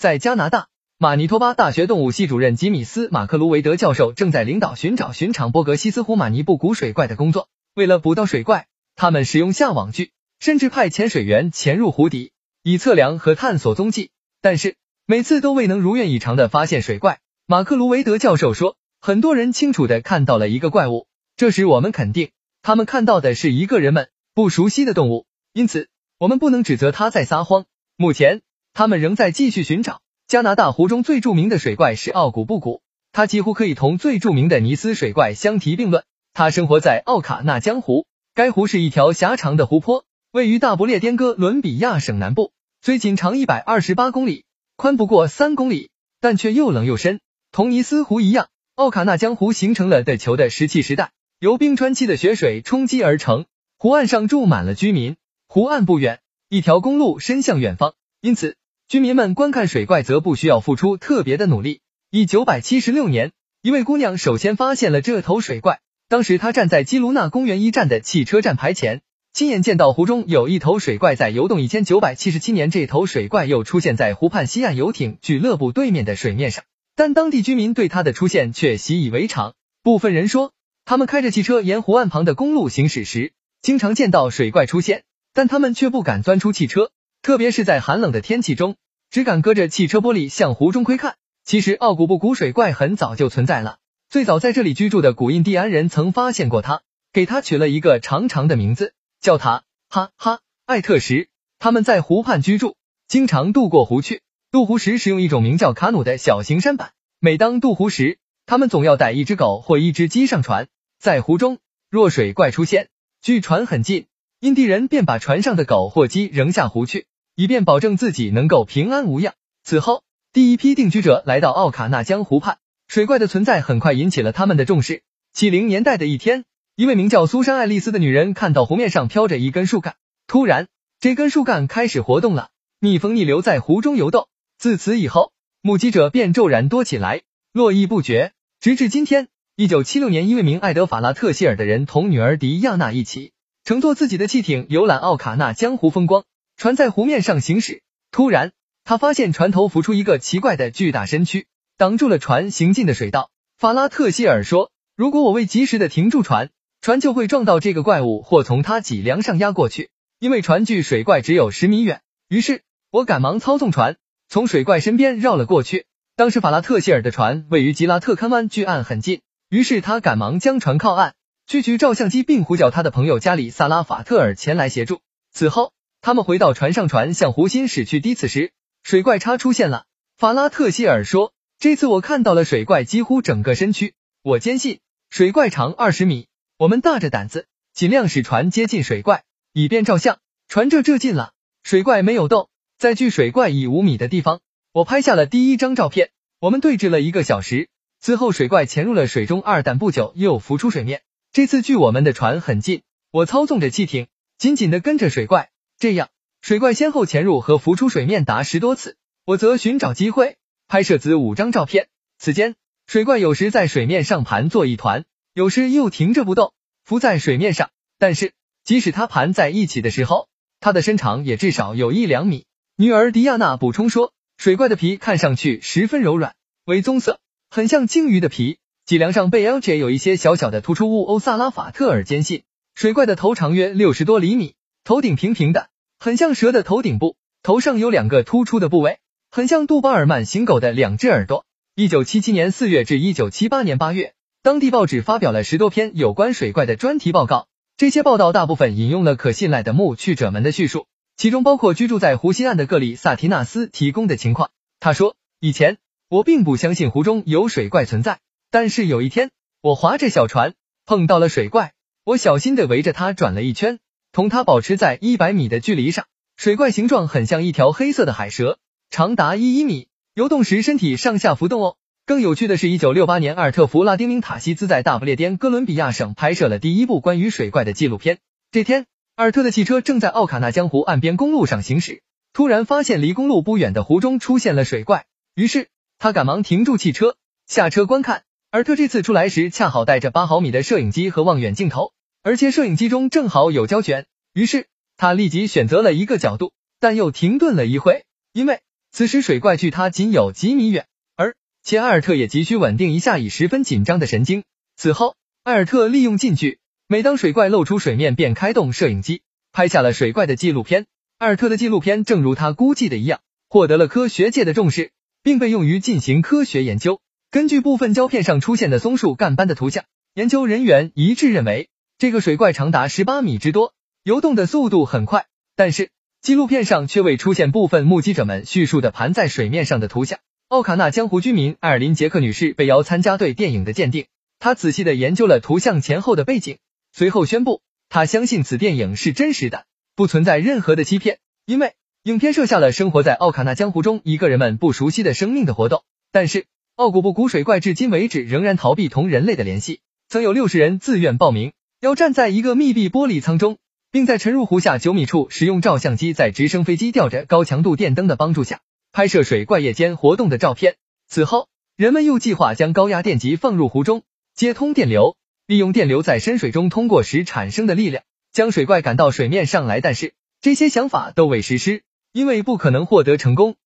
[0.00, 7.50] 在加拿大马尼托巴大学动物系主任吉米斯·马克卢维德教授正在领导寻找寻常波格西斯湖马尼布谷水怪的工作。
[7.74, 8.66] 为了捕到水怪，
[8.96, 12.32] 他们使用下网具，甚至派潜水员潜入湖底，
[12.62, 14.10] 以测量和探索踪迹。
[14.40, 17.20] 但是每次都未能如愿以偿的发现水怪。
[17.46, 22.30] 马克卢维德教授说，很多人清楚的看到了一个怪物，这时我们肯定
[22.62, 27.66] 他们看到的是一个人们不熟悉的动物，因此我们不能指责他在撒谎。
[27.98, 28.40] 目前。
[28.80, 30.00] 他们仍在继续寻找。
[30.26, 32.80] 加拿大湖中最著名的水怪是奥古布古，
[33.12, 36.02] 它几乎可以同最著名的尼斯水怪相提并论。
[36.32, 44.46] 它生活在奥卡纳江湖，该湖是一条狭长的湖泊，位于大不列颠哥伦比亚省南部，虽仅长一百二十八公里，
[44.76, 47.20] 宽不过三公里，但却又冷又深。
[47.52, 53.44] 同尼斯湖一样，奥卡纳江湖形成了的球的石器时代，由冰川期的雪水冲击而成。
[53.76, 58.56] 湖岸上住满了居民，湖岸不远，一条公路伸向远方，因此。
[58.90, 61.80] 居民们观看水怪则不需要付出特别的努力。
[62.10, 63.30] 一九百七十六年，
[63.62, 65.78] 一位姑娘首先发现了这头水怪。
[66.08, 71.60] 当时她站在基卢纳公园一站的汽车站牌前，亲眼见到湖中有一头水怪在游动。
[71.60, 76.64] 一千九百七十七年，这头水怪又出现在湖畔西岸游艇俱乐部对面的水面上，
[76.96, 79.54] 但当地居民对它的出现却习以为常。
[79.84, 80.50] 部分人说，
[80.84, 86.90] 他们开着汽车沿湖岸旁的公路行驶时，经常见到水怪出现，但他们却不敢钻出汽车。
[87.22, 88.76] 特别是在寒冷的天气中，
[89.10, 91.16] 只敢隔着汽车玻璃向湖中窥看。
[91.44, 96.80] 其实奥古布古水怪很早就存在了，最早在这里居住的古印第安人曾发现过它，
[97.12, 101.28] 给它取了一个长长的名字，叫它哈哈艾特什。
[101.58, 102.76] 他们在湖畔居住，
[103.06, 104.22] 经常渡过湖去。
[104.50, 106.92] 渡湖时使用一种名叫卡努的小型舢板。
[107.18, 110.68] 每当渡湖时，他们总要带一只狗或一只鸡上船。
[110.98, 111.58] 在湖中，
[111.90, 112.88] 若水怪出现，
[113.20, 114.06] 距船很近，
[114.40, 117.06] 印第人便把船上的狗或鸡扔下湖去。
[117.40, 119.32] 以便保证自己能够平安无恙。
[119.64, 125.02] 此后，第一批定居者来到奥卡纳江湖畔，水怪的存在很快引起了他们的重视。
[125.32, 126.44] 七零年代的一天，
[126.76, 129.94] 一位名叫苏珊·爱丽丝的女人看到湖面上飘着一根树干，
[130.26, 130.68] 突然，
[131.00, 134.28] 这根树干开始活动了，蜜蜂逆流在湖中游动。
[134.58, 135.32] 自此以后，
[135.62, 137.22] 目击者便骤然多起来，
[137.54, 139.28] 络绎不绝，直至今天。
[139.56, 143.32] 一九七六年，一位名艾德法拉特希尔的人同女儿迪亚娜一起
[143.64, 146.24] 乘坐自己的汽艇游览奥卡纳江湖风光。
[146.60, 147.80] 船在湖面上行驶，
[148.12, 148.52] 突然
[148.84, 151.46] 他发现船头浮出一个奇怪的巨大身躯，
[151.78, 153.30] 挡住了船行进的水道。
[153.56, 156.50] 法拉特希尔说：“如果我未及时的停住船，
[156.82, 159.88] 船就会撞到这个怪物，或从它脊梁上压过去。
[160.18, 162.60] 因为船距水怪只有十米远，于是
[162.90, 163.96] 我赶忙操纵船
[164.28, 165.86] 从水怪身边绕了过去。
[166.14, 171.14] 当时法拉特希尔的船位于吉拉特堪湾距岸很近，于是他赶忙将船靠岸，
[171.46, 175.00] 去取照相机，并呼叫他的朋友加里萨拉法特尔前来协助。
[175.32, 175.72] 此后。”
[176.02, 178.00] 他们回到船上，船向湖心驶去。
[178.00, 178.52] 低此时，
[178.82, 179.84] 水怪叉出现了。
[180.16, 183.94] 法拉特希尔说：“这次我看到了水怪几乎整个身躯。
[184.22, 186.26] 我坚信水怪长二十米。
[186.56, 190.18] 我们大着胆子，尽量使船接近水怪，以便照相。
[190.48, 194.40] 船这这近了，水怪没有动，在距水怪已五米的地方，
[194.72, 196.10] 我拍下了第一张照片。
[196.38, 197.68] 我们对峙了一个小时，
[198.00, 201.02] 此后水怪潜入了水中二，但不久又浮出水面。
[201.32, 204.08] 这次距我们的船很近，我操纵着汽艇，
[204.38, 205.49] 紧紧的跟着水怪。”
[205.80, 206.10] 这样，
[206.42, 210.36] 水怪先后潜入和浮出水面达十多次，我则寻找机会
[210.68, 211.88] 拍摄子五张照片。
[212.18, 212.54] 此间，
[212.86, 216.52] 水怪有时在水面上盘坐一团，有时又停着不动，
[216.84, 217.70] 浮在水面上。
[217.98, 220.28] 但是，即使它盘在一起的时候，
[220.60, 222.44] 它的身长也至少有一两米。
[222.76, 226.34] 女儿迪亚娜补充说，水怪的皮看上去十分柔软，
[226.66, 228.58] 为棕色，很像鲸鱼的皮。
[228.84, 231.06] 脊梁上被 LJ 有一些小小的突出物。
[231.06, 232.42] 欧萨拉法特尔坚信，
[232.74, 234.56] 水怪的头长约六十多厘米。
[234.82, 235.68] 头顶平平的，
[235.98, 238.98] 很像蛇的头顶部，头上有两个突出的部位，
[239.30, 241.44] 很像杜巴尔曼型狗的两只耳朵。
[241.74, 247.46] 一九七七年四月至一九七八年八月，当地报纸发表了十多篇有关水怪的专题报告，
[247.76, 250.86] 这些报道大部分引用了可信赖的目去者们的叙述，
[251.16, 254.50] 其中包括居住在湖西岸的格里萨提纳斯提供的情况。
[254.80, 255.76] 他说：“以前
[256.08, 258.18] 我并不相信湖中有水怪存在，
[258.50, 259.30] 但是有一天，
[259.60, 260.54] 我划着小船
[260.86, 261.74] 碰到了水怪，
[262.04, 263.78] 我小心的围着它转了一圈。”
[264.12, 268.58] 同它保持在一百米的距离上，水怪形状很像一条黑色的海蛇，
[268.90, 271.76] 长达一一米，游动时身体上下浮动哦。
[272.06, 278.18] 更有趣的是，一九六八年，阿尔特弗拉丁明塔西兹在大不列颠哥伦比亚省拍摄了第一部关于水怪的纪录片。
[278.50, 282.02] 这天，阿尔特的汽车正在奥卡纳江湖岸边公路上行驶，
[282.32, 285.04] 突然发现离公路不远的湖中出现了水怪，
[285.36, 285.68] 于是
[286.00, 287.14] 他赶忙停住汽车，
[287.46, 288.24] 下车观看。
[288.50, 291.92] 阿尔特这次出来时，恰好带着八毫米的摄影机和望远镜头。
[292.22, 298.60] 而且摄影机中正好有胶卷，于是他立即选择了一个角度，但又停顿了一会，因为
[298.92, 300.86] 此时水怪距他仅有几米远，
[301.16, 304.44] 而且埃尔特也急需稳定一下已十分紧张的神经。
[304.76, 309.22] 此后，埃尔特利用近距，每当水怪露出水面，便开动摄影机
[309.52, 310.86] 拍下了水怪的纪录片。
[311.16, 314.90] 埃尔特的纪录片正如他估计的一样，获得了科学界的重视，
[315.22, 317.00] 并被用于进行科学研究。
[317.30, 321.69] 根据部分胶片上出现的松树干斑的图像，研究人员一致认为，
[322.00, 323.74] 这个水怪长达十八米之多，
[324.04, 325.26] 游动的速度很快。
[325.54, 325.90] 但是
[326.22, 330.18] 纪录片上却未出现部分目击者们叙述的盘在水面上的图像。
[330.48, 334.06] 奥卡纳江湖居民艾尔琳杰克女士被邀参加对电影的鉴定，
[334.38, 336.56] 她仔细的研究了图像前后的背景，
[336.90, 337.60] 随后宣布，
[337.90, 341.74] 她相信此电影是真实的，不存在任何的欺骗，因为
[342.04, 345.82] 影片设下了生活在奥卡纳江湖中一个人们不熟悉的生命的活动。
[346.10, 346.46] 但是。
[346.76, 353.56] 奥古布古水怪至今为止仍然逃避同人类的联系，曾有六十人自愿报名，要站在一个密闭玻璃舱中，
[353.90, 358.60] 并在沉入湖下九米处，使用照相机在直升飞机吊着高强度电灯的帮助下
[358.92, 360.76] 拍摄水怪夜间活动的照片。
[361.08, 364.02] 此后，人们又计划将高压电极放入湖中，
[364.34, 365.16] 接通电流，
[365.46, 369.80] 利用电流在深水中通过时产生的力量，将水怪赶到水面上来。
[369.80, 370.12] 但是
[370.42, 371.80] 这些想法都未实施，
[372.12, 373.56] 因为不可能获得成功。